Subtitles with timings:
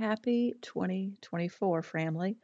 [0.00, 2.38] Happy 2024, family.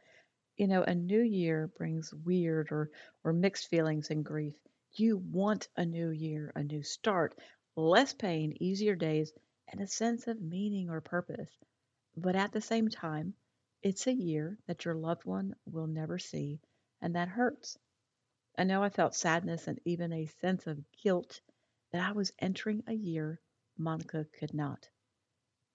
[0.57, 2.91] You know, a new year brings weird or,
[3.23, 4.53] or mixed feelings and grief.
[4.91, 7.33] You want a new year, a new start,
[7.75, 9.33] less pain, easier days,
[9.69, 11.49] and a sense of meaning or purpose.
[12.15, 13.33] But at the same time,
[13.81, 16.59] it's a year that your loved one will never see,
[17.01, 17.75] and that hurts.
[18.55, 21.41] I know I felt sadness and even a sense of guilt
[21.91, 23.41] that I was entering a year
[23.79, 24.87] Monica could not.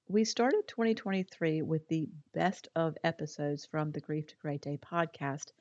[0.09, 5.53] We started 2023 with the best of episodes from the Grief to Great Day podcast,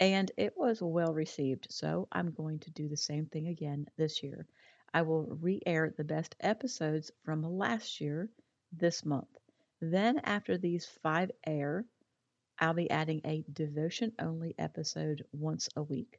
[0.00, 1.68] and it was well received.
[1.70, 4.46] So I'm going to do the same thing again this year.
[4.92, 8.28] I will re air the best episodes from last year
[8.72, 9.38] this month.
[9.80, 11.84] Then, after these five air,
[12.58, 16.18] I'll be adding a devotion only episode once a week.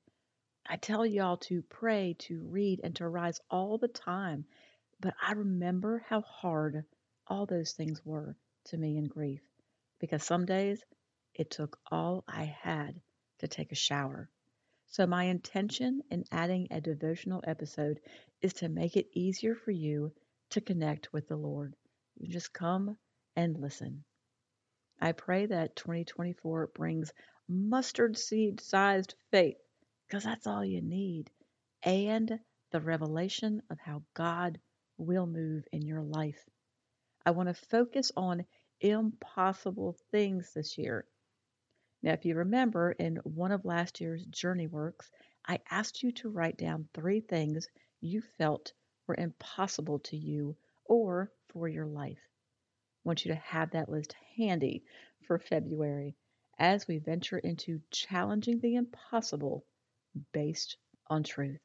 [0.66, 4.45] I tell y'all to pray, to read, and to rise all the time,
[5.00, 6.86] but I remember how hard
[7.30, 9.41] all those things were to me in grief
[9.99, 10.84] because some days
[11.34, 13.02] it took all I had
[13.39, 14.30] to take a shower.
[14.88, 18.00] So, my intention in adding a devotional episode
[18.42, 20.14] is to make it easier for you
[20.52, 21.75] to connect with the Lord.
[22.17, 22.97] You just come
[23.36, 24.03] and listen.
[25.00, 27.12] I pray that 2024 brings
[27.47, 29.58] mustard seed sized faith
[30.08, 31.30] because that's all you need
[31.84, 32.39] and
[32.72, 34.59] the revelation of how God
[34.97, 36.44] will move in your life.
[37.28, 38.45] I want to focus on
[38.80, 41.06] impossible things this year.
[42.02, 45.11] Now, if you remember in one of last year's Journey Works,
[45.45, 47.67] I asked you to write down three things
[48.00, 48.72] you felt
[49.08, 52.17] were impossible to you or for your life.
[52.17, 54.86] I want you to have that list handy
[55.25, 56.16] for February
[56.58, 59.66] as we venture into challenging the impossible
[60.31, 61.59] based on truth.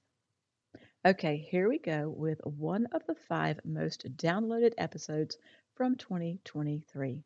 [1.04, 5.36] Okay, here we go with one of the five most downloaded episodes
[5.74, 7.24] from 2023.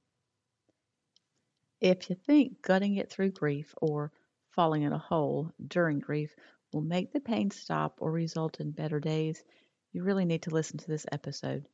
[1.82, 4.12] If you think gutting it through grief or
[4.48, 6.34] falling in a hole during grief
[6.72, 9.44] will make the pain stop or result in better days,
[9.92, 11.68] you really need to listen to this episode.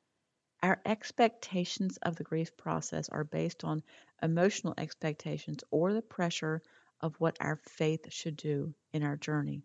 [0.60, 3.84] Our expectations of the grief process are based on
[4.20, 6.62] emotional expectations or the pressure
[7.00, 9.62] of what our faith should do in our journey.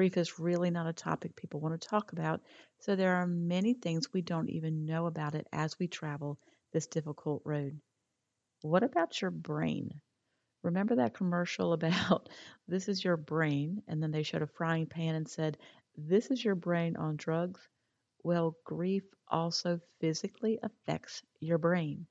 [0.00, 2.40] Grief is really not a topic people want to talk about,
[2.78, 6.38] so there are many things we don't even know about it as we travel
[6.72, 7.78] this difficult road.
[8.62, 10.00] What about your brain?
[10.62, 12.30] Remember that commercial about
[12.66, 15.58] this is your brain, and then they showed a frying pan and said,
[15.98, 17.60] This is your brain on drugs?
[18.24, 22.06] Well, grief also physically affects your brain.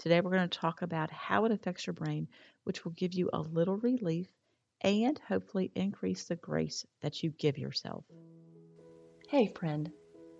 [0.00, 2.26] Today, we're going to talk about how it affects your brain,
[2.64, 4.26] which will give you a little relief
[4.82, 8.04] and hopefully increase the grace that you give yourself.
[9.28, 9.90] Hey, friend,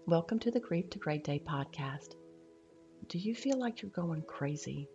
[0.07, 2.15] welcome to the Grief to Great Day podcast.
[3.09, 4.89] Do you feel like you're going crazy?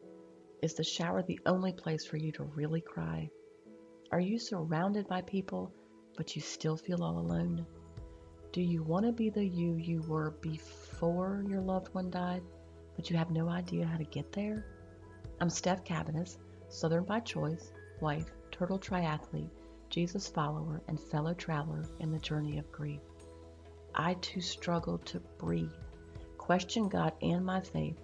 [0.61, 3.29] Is the shower the only place for you to really cry?
[4.11, 5.73] Are you surrounded by people,
[6.15, 7.65] but you still feel all alone?
[8.53, 12.43] Do you want to be the you you were before your loved one died,
[12.95, 14.65] but you have no idea how to get there?
[15.41, 16.37] I'm Steph Cabanis,
[16.69, 19.49] Southern by choice, wife, turtle triathlete,
[19.89, 23.01] Jesus follower, and fellow traveler in the journey of grief.
[23.95, 25.73] I too struggled to breathe,
[26.37, 27.97] questioned God and my faith,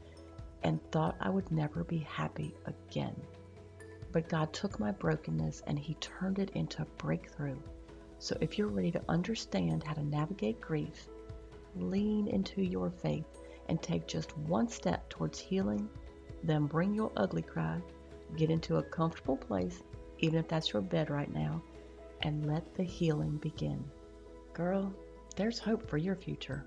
[0.63, 3.15] and thought I would never be happy again.
[4.11, 7.59] But God took my brokenness and He turned it into a breakthrough.
[8.17, 11.07] So if you're ready to understand how to navigate grief,
[11.75, 13.27] lean into your faith
[13.67, 15.87] and take just one step towards healing,
[16.43, 17.79] then bring your ugly cry,
[18.35, 19.83] get into a comfortable place
[20.19, 21.61] even if that's your bed right now,
[22.21, 23.83] and let the healing begin.
[24.53, 24.93] Girl,
[25.35, 26.65] there's hope for your future.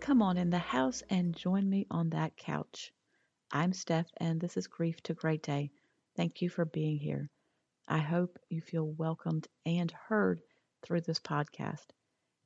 [0.00, 2.92] Come on in the house and join me on that couch.
[3.52, 5.70] I'm Steph, and this is Grief to Great Day.
[6.16, 7.30] Thank you for being here.
[7.86, 10.40] I hope you feel welcomed and heard
[10.82, 11.86] through this podcast.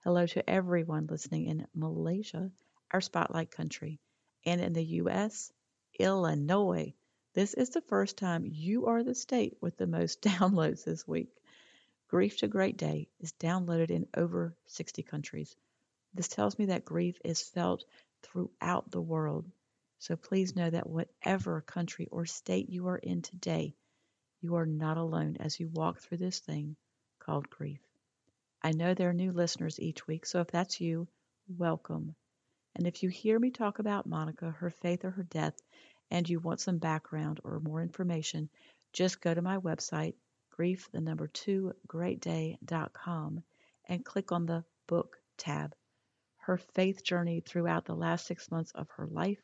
[0.04, 2.50] Hello to everyone listening in Malaysia,
[2.90, 3.98] our spotlight country,
[4.44, 5.52] and in the U.S.,
[5.98, 6.94] Illinois,
[7.34, 11.30] this is the first time you are the state with the most downloads this week.
[12.08, 15.56] Grief to Great Day is downloaded in over 60 countries.
[16.12, 17.84] This tells me that grief is felt
[18.22, 19.50] throughout the world.
[19.98, 23.74] So please know that whatever country or state you are in today,
[24.42, 26.76] you are not alone as you walk through this thing
[27.18, 27.80] called grief.
[28.62, 31.08] I know there are new listeners each week, so if that's you,
[31.48, 32.14] welcome.
[32.74, 35.54] And if you hear me talk about Monica, her faith, or her death,
[36.12, 38.50] and you want some background or more information,
[38.92, 40.12] just go to my website,
[40.50, 43.42] grief, the number two, greatday.com,
[43.88, 45.74] and click on the book tab.
[46.36, 49.42] Her faith journey throughout the last six months of her life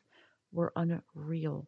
[0.51, 1.67] were unreal,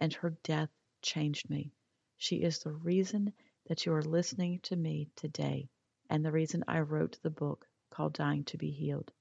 [0.00, 0.70] and her death
[1.00, 1.70] changed me.
[2.16, 3.32] She is the reason
[3.68, 5.68] that you are listening to me today,
[6.08, 9.12] and the reason I wrote the book called Dying to Be Healed.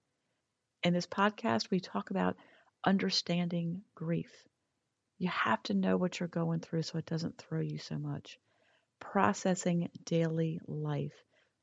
[0.82, 2.36] In this podcast, we talk about
[2.84, 4.49] understanding grief.
[5.20, 8.40] You have to know what you're going through so it doesn't throw you so much.
[9.00, 11.14] Processing daily life,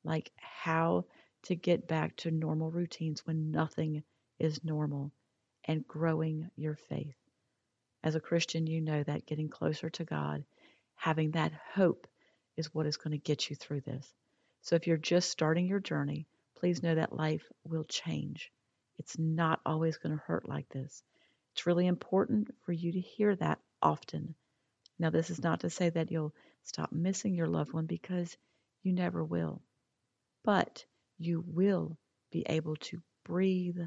[0.05, 1.07] like how
[1.45, 4.03] to get back to normal routines when nothing
[4.39, 5.11] is normal,
[5.65, 7.17] and growing your faith.
[8.05, 10.45] As a Christian, you know that getting closer to God,
[10.95, 12.07] having that hope,
[12.57, 14.07] is what is going to get you through this.
[14.61, 16.27] So if you're just starting your journey,
[16.59, 18.51] please know that life will change.
[18.99, 21.03] It's not always going to hurt like this.
[21.57, 24.35] It's really important for you to hear that often.
[24.99, 28.37] Now, this is not to say that you'll stop missing your loved one because
[28.83, 29.63] you never will.
[30.45, 30.85] But
[31.17, 31.97] you will
[32.31, 33.79] be able to breathe,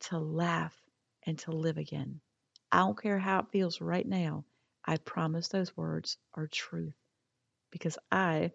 [0.00, 0.76] to laugh,
[1.24, 2.20] and to live again.
[2.72, 4.44] I don't care how it feels right now.
[4.84, 6.96] I promise those words are truth
[7.70, 8.50] because I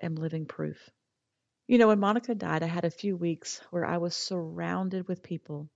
[0.00, 0.88] am living proof.
[1.66, 5.24] You know, when Monica died, I had a few weeks where I was surrounded with
[5.24, 5.68] people.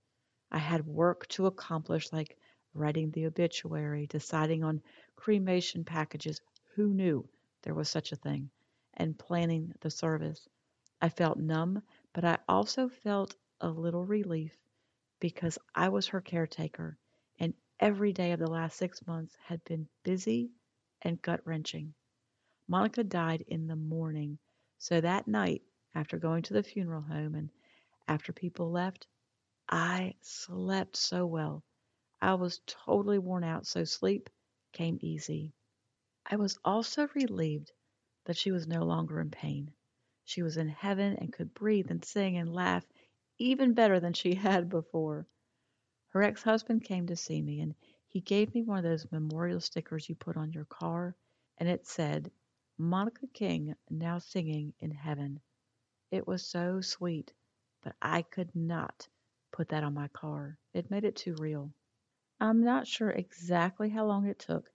[0.51, 2.37] I had work to accomplish, like
[2.73, 4.81] writing the obituary, deciding on
[5.15, 6.41] cremation packages.
[6.75, 7.27] Who knew
[7.61, 8.49] there was such a thing?
[8.95, 10.47] And planning the service.
[11.01, 14.57] I felt numb, but I also felt a little relief
[15.19, 16.97] because I was her caretaker,
[17.39, 20.51] and every day of the last six months had been busy
[21.01, 21.93] and gut wrenching.
[22.67, 24.37] Monica died in the morning,
[24.77, 25.61] so that night
[25.95, 27.49] after going to the funeral home and
[28.07, 29.07] after people left,
[29.71, 31.63] I slept so well.
[32.21, 34.29] I was totally worn out, so sleep
[34.73, 35.53] came easy.
[36.25, 37.71] I was also relieved
[38.25, 39.73] that she was no longer in pain.
[40.25, 42.85] She was in heaven and could breathe and sing and laugh
[43.37, 45.27] even better than she had before.
[46.09, 47.75] Her ex husband came to see me and
[48.07, 51.15] he gave me one of those memorial stickers you put on your car,
[51.57, 52.31] and it said,
[52.77, 55.41] Monica King now singing in heaven.
[56.11, 57.33] It was so sweet,
[57.83, 59.07] but I could not
[59.59, 60.57] put that on my car.
[60.73, 61.73] It made it too real.
[62.39, 64.71] I'm not sure exactly how long it took,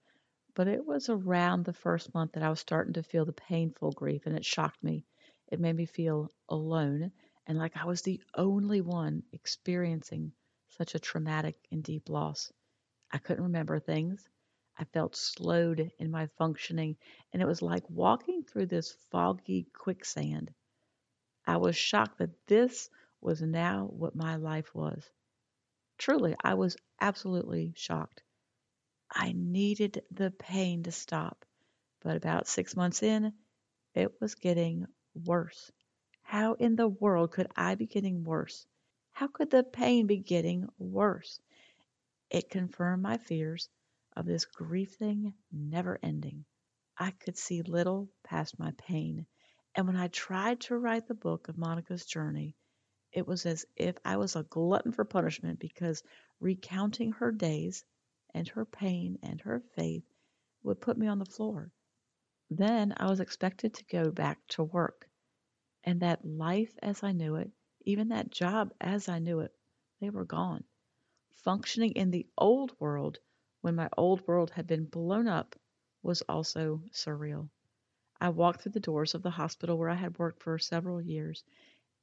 [0.54, 3.92] but it was around the first month that I was starting to feel the painful
[3.92, 5.06] grief, and it shocked me.
[5.48, 7.12] It made me feel alone
[7.46, 10.32] and like I was the only one experiencing
[10.68, 12.52] such a traumatic and deep loss.
[13.10, 14.28] I couldn't remember things.
[14.76, 16.98] I felt slowed in my functioning,
[17.32, 20.52] and it was like walking through this foggy quicksand.
[21.46, 22.90] I was shocked that this
[23.24, 25.10] was now what my life was.
[25.98, 28.22] Truly, I was absolutely shocked.
[29.10, 31.44] I needed the pain to stop,
[32.00, 33.32] but about six months in,
[33.94, 35.72] it was getting worse.
[36.22, 38.66] How in the world could I be getting worse?
[39.12, 41.40] How could the pain be getting worse?
[42.30, 43.70] It confirmed my fears
[44.16, 46.44] of this grief thing never ending.
[46.98, 49.26] I could see little past my pain
[49.74, 52.56] and when I tried to write the book of Monica's journey,
[53.14, 56.02] it was as if I was a glutton for punishment because
[56.40, 57.84] recounting her days
[58.34, 60.02] and her pain and her faith
[60.64, 61.70] would put me on the floor.
[62.50, 65.08] Then I was expected to go back to work.
[65.84, 67.52] And that life as I knew it,
[67.84, 69.54] even that job as I knew it,
[70.00, 70.64] they were gone.
[71.44, 73.20] Functioning in the old world
[73.60, 75.54] when my old world had been blown up
[76.02, 77.48] was also surreal.
[78.20, 81.44] I walked through the doors of the hospital where I had worked for several years,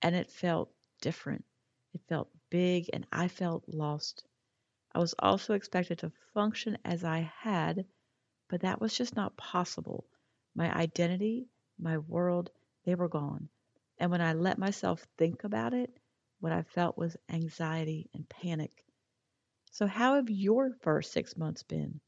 [0.02, 1.46] and it felt different.
[1.94, 4.24] It felt big, and I felt lost.
[4.94, 7.86] I was also expected to function as I had,
[8.50, 10.06] but that was just not possible.
[10.56, 12.52] My identity, my world,
[12.86, 13.50] they were gone.
[13.98, 15.94] And when I let myself think about it,
[16.40, 18.86] what I felt was anxiety and panic.
[19.72, 22.00] So, how have your first six months been?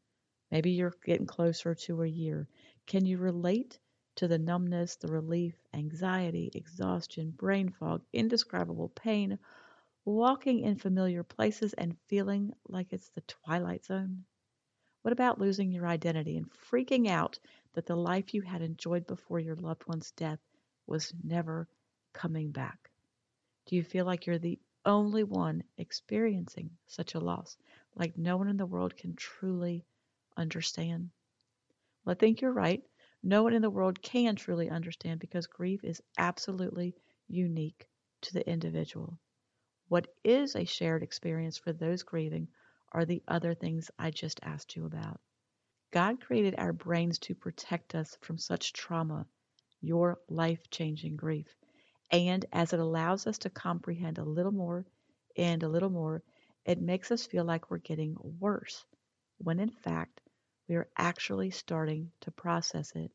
[0.51, 2.47] Maybe you're getting closer to a year.
[2.87, 3.79] Can you relate
[4.15, 9.39] to the numbness, the relief, anxiety, exhaustion, brain fog, indescribable pain,
[10.05, 14.25] walking in familiar places and feeling like it's the twilight zone?
[15.03, 17.39] What about losing your identity and freaking out
[17.73, 20.39] that the life you had enjoyed before your loved one's death
[20.87, 21.67] was never
[22.13, 22.89] coming back?
[23.65, 27.57] Do you feel like you're the only one experiencing such a loss,
[27.95, 29.85] like no one in the world can truly
[30.37, 31.11] understand?
[32.05, 32.83] Well, I think you're right.
[33.23, 36.93] No one in the world can truly understand because grief is absolutely
[37.27, 37.87] unique
[38.21, 39.17] to the individual.
[39.87, 42.49] What is a shared experience for those grieving
[42.91, 45.21] are the other things I just asked you about.
[45.91, 49.27] God created our brains to protect us from such trauma,
[49.81, 51.55] your life changing grief.
[52.11, 54.85] And as it allows us to comprehend a little more
[55.37, 56.23] and a little more,
[56.65, 58.85] it makes us feel like we're getting worse,
[59.37, 60.21] when in fact,
[60.67, 63.11] we are actually starting to process it.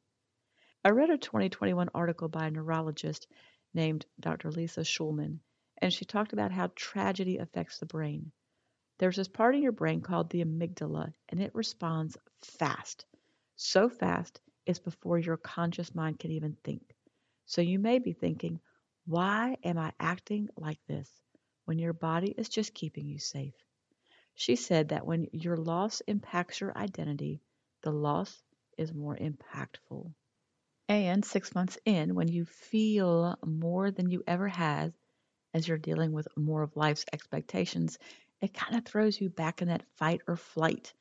[0.85, 3.27] I read a 2021 article by a neurologist
[3.75, 4.51] named Dr.
[4.51, 5.41] Lisa Shulman,
[5.79, 8.33] and she talked about how tragedy affects the brain.
[8.99, 13.07] There's this part in your brain called the amygdala, and it responds fast.
[13.57, 16.95] So fast, it's before your conscious mind can even think.
[17.47, 18.61] So you may be thinking,
[19.07, 21.11] why am I acting like this
[21.65, 23.55] when your body is just keeping you safe?
[24.41, 27.43] She said that when your loss impacts your identity,
[27.83, 28.41] the loss
[28.77, 30.15] is more impactful.
[30.89, 34.95] And six months in, when you feel more than you ever had
[35.53, 37.99] as you're dealing with more of life's expectations,
[38.41, 40.95] it kind of throws you back in that fight or flight.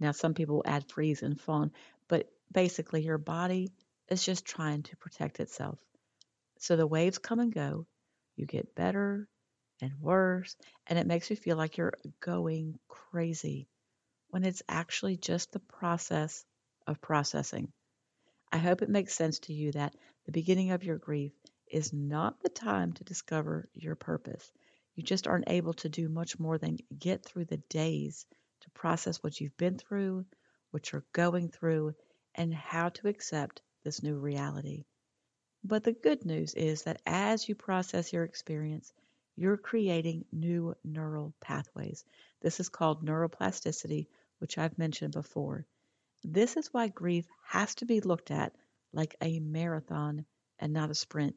[0.00, 1.70] Now, some people add freeze and fawn,
[2.08, 3.70] but basically, your body
[4.08, 5.78] is just trying to protect itself.
[6.58, 7.86] So the waves come and go.
[8.34, 9.28] You get better
[9.82, 10.56] and worse,
[10.86, 13.68] and it makes you feel like you're going crazy
[14.28, 16.44] when it's actually just the process
[16.86, 17.72] of processing.
[18.52, 19.94] I hope it makes sense to you that
[20.26, 21.32] the beginning of your grief
[21.68, 24.52] is not the time to discover your purpose.
[24.96, 28.26] You just aren't able to do much more than get through the days
[28.62, 30.26] to process what you've been through,
[30.72, 31.94] what you're going through,
[32.34, 34.84] and how to accept this new reality.
[35.62, 38.92] But the good news is that as you process your experience,
[39.36, 42.04] you're creating new neural pathways.
[42.40, 44.06] This is called neuroplasticity,
[44.38, 45.66] which I've mentioned before.
[46.22, 48.54] This is why grief has to be looked at
[48.92, 50.26] like a marathon
[50.58, 51.36] and not a sprint.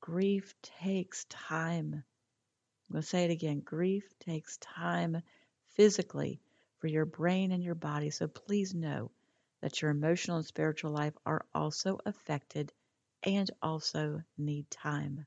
[0.00, 1.94] Grief takes time.
[1.94, 5.22] I'm going to say it again grief takes time
[5.68, 6.40] physically
[6.78, 8.10] for your brain and your body.
[8.10, 9.10] So please know
[9.60, 12.72] that your emotional and spiritual life are also affected
[13.22, 15.26] and also need time.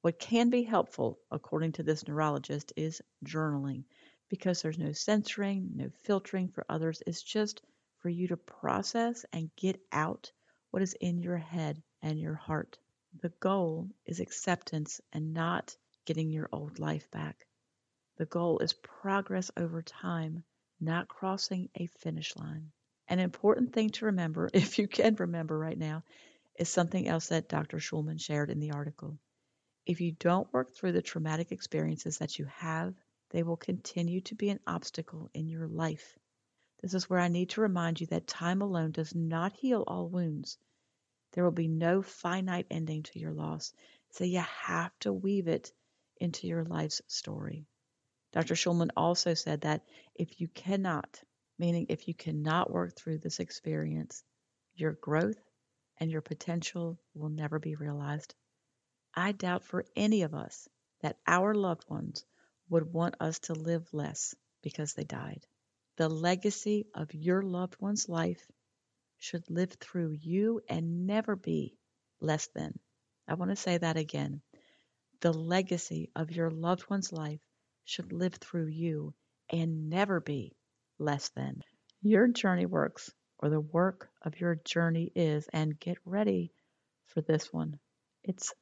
[0.00, 3.84] What can be helpful, according to this neurologist, is journaling
[4.28, 7.02] because there's no censoring, no filtering for others.
[7.06, 7.62] It's just
[7.98, 10.30] for you to process and get out
[10.70, 12.78] what is in your head and your heart.
[13.20, 17.46] The goal is acceptance and not getting your old life back.
[18.18, 20.44] The goal is progress over time,
[20.80, 22.70] not crossing a finish line.
[23.08, 26.04] An important thing to remember, if you can remember right now,
[26.56, 27.78] is something else that Dr.
[27.78, 29.18] Shulman shared in the article.
[29.88, 32.94] If you don't work through the traumatic experiences that you have,
[33.30, 36.18] they will continue to be an obstacle in your life.
[36.82, 40.10] This is where I need to remind you that time alone does not heal all
[40.10, 40.58] wounds.
[41.32, 43.72] There will be no finite ending to your loss,
[44.10, 45.72] so you have to weave it
[46.18, 47.64] into your life's story.
[48.32, 48.56] Dr.
[48.56, 51.18] Shulman also said that if you cannot,
[51.58, 54.22] meaning if you cannot work through this experience,
[54.74, 55.40] your growth
[55.96, 58.34] and your potential will never be realized.
[59.18, 60.68] I doubt for any of us
[61.00, 62.24] that our loved ones
[62.70, 65.44] would want us to live less because they died.
[65.96, 68.48] The legacy of your loved one's life
[69.18, 71.76] should live through you and never be
[72.20, 72.78] less than.
[73.26, 74.40] I want to say that again.
[75.20, 77.40] The legacy of your loved one's life
[77.84, 79.14] should live through you
[79.50, 80.54] and never be
[81.00, 81.64] less than.
[82.02, 83.10] Your journey works
[83.40, 86.52] or the work of your journey is, and get ready
[87.08, 87.80] for this one.
[88.22, 88.54] It's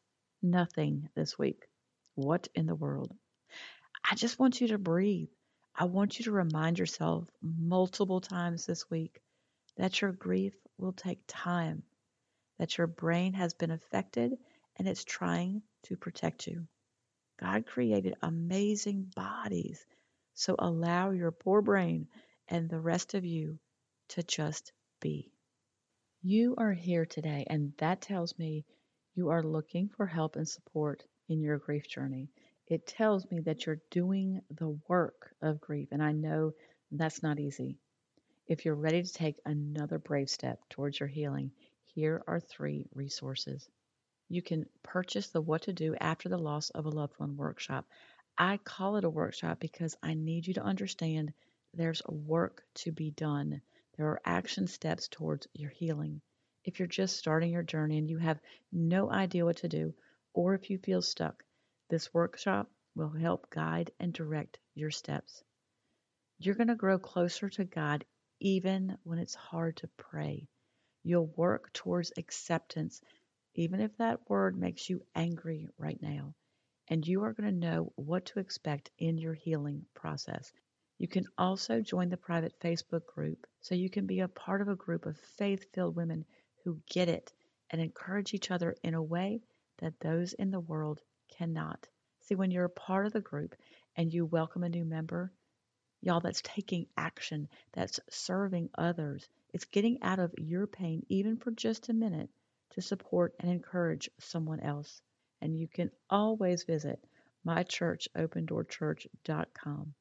[0.43, 1.67] nothing this week.
[2.15, 3.13] What in the world?
[4.09, 5.29] I just want you to breathe.
[5.75, 9.21] I want you to remind yourself multiple times this week
[9.77, 11.83] that your grief will take time,
[12.59, 14.39] that your brain has been affected
[14.79, 16.67] and it's trying to protect you.
[17.39, 19.85] God created amazing bodies,
[20.35, 22.09] so allow your poor brain
[22.49, 23.59] and the rest of you
[24.09, 25.31] to just be.
[26.23, 28.65] You are here today, and that tells me
[29.17, 32.29] you are looking for help and support in your grief journey.
[32.69, 36.53] It tells me that you're doing the work of grief, and I know
[36.93, 37.79] that's not easy.
[38.47, 41.51] If you're ready to take another brave step towards your healing,
[41.95, 43.69] here are three resources.
[44.29, 47.87] You can purchase the What to Do After the Loss of a Loved One workshop.
[48.37, 51.33] I call it a workshop because I need you to understand
[51.73, 53.63] there's work to be done.
[53.97, 56.21] There are action steps towards your healing.
[56.67, 58.41] If you're just starting your journey and you have
[58.73, 59.95] no idea what to do,
[60.35, 61.45] or if you feel stuck,
[61.91, 65.45] this workshop will help guide and direct your steps.
[66.41, 68.05] You're going to grow closer to God
[68.41, 70.49] even when it's hard to pray.
[71.05, 73.01] You'll work towards acceptance,
[73.55, 76.35] even if that word makes you angry right now.
[76.89, 80.53] And you are going to know what to expect in your healing process.
[80.99, 84.69] You can also join the private Facebook group so you can be a part of
[84.69, 86.25] a group of faith filled women
[86.67, 87.33] who get it
[87.71, 89.41] and encourage each other in a way
[89.79, 91.01] that those in the world
[91.39, 91.87] cannot.
[92.23, 93.55] See, when you're a part of the group
[93.95, 95.33] and you welcome a new member,
[96.01, 101.51] y'all, that's taking action, that's serving others, It's getting out of your pain, even for
[101.51, 102.29] just a minute,
[102.73, 105.01] to support and encourage someone else.
[105.41, 107.03] And you can always visit
[107.47, 109.95] mychurchopendoorchurch.com.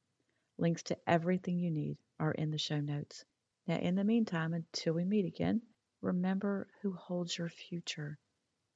[0.58, 3.24] Links to everything you need are in the show notes.
[3.66, 5.62] Now, in the meantime, until we meet again,
[6.06, 8.18] remember who holds your future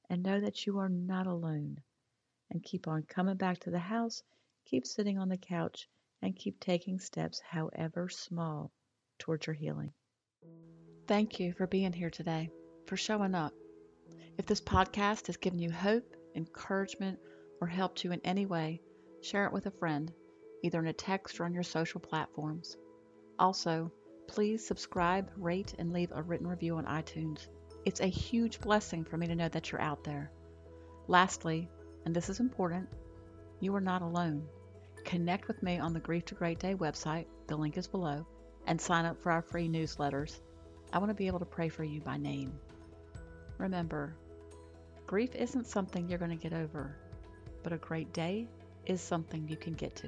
[0.09, 1.79] and know that you are not alone.
[2.49, 4.21] And keep on coming back to the house,
[4.65, 5.87] keep sitting on the couch,
[6.21, 8.71] and keep taking steps, however small,
[9.17, 9.93] towards your healing.
[11.07, 12.51] Thank you for being here today,
[12.85, 13.53] for showing up.
[14.37, 17.19] If this podcast has given you hope, encouragement,
[17.61, 18.81] or helped you in any way,
[19.21, 20.11] share it with a friend,
[20.63, 22.75] either in a text or on your social platforms.
[23.39, 23.91] Also,
[24.31, 27.47] please subscribe, rate, and leave a written review on iTunes.
[27.83, 30.31] It's a huge blessing for me to know that you're out there.
[31.09, 31.67] Lastly,
[32.05, 32.87] and this is important,
[33.59, 34.47] you are not alone.
[35.03, 38.25] Connect with me on the Grief to Great Day website, the link is below,
[38.67, 40.39] and sign up for our free newsletters.
[40.93, 42.53] I want to be able to pray for you by name.
[43.57, 44.15] Remember,
[45.07, 46.95] grief isn't something you're going to get over,
[47.63, 48.47] but a great day
[48.85, 50.07] is something you can get to.